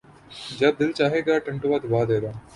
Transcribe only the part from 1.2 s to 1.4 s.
گا،